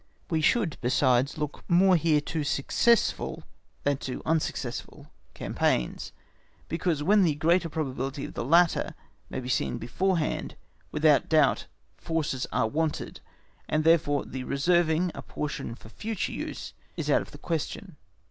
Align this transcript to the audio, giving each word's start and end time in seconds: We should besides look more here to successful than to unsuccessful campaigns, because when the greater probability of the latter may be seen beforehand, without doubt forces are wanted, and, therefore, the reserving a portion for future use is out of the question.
We 0.31 0.41
should 0.41 0.77
besides 0.81 1.37
look 1.37 1.63
more 1.69 1.95
here 1.95 2.21
to 2.21 2.43
successful 2.43 3.43
than 3.83 3.97
to 3.97 4.23
unsuccessful 4.25 5.11
campaigns, 5.35 6.11
because 6.67 7.03
when 7.03 7.21
the 7.21 7.35
greater 7.35 7.69
probability 7.69 8.25
of 8.25 8.33
the 8.33 8.43
latter 8.43 8.95
may 9.29 9.39
be 9.39 9.47
seen 9.47 9.77
beforehand, 9.77 10.55
without 10.91 11.29
doubt 11.29 11.67
forces 11.97 12.47
are 12.51 12.67
wanted, 12.67 13.19
and, 13.69 13.83
therefore, 13.83 14.25
the 14.25 14.43
reserving 14.43 15.11
a 15.13 15.21
portion 15.21 15.75
for 15.75 15.89
future 15.89 16.31
use 16.31 16.73
is 16.97 17.07
out 17.11 17.21
of 17.21 17.29
the 17.29 17.37
question. 17.37 17.95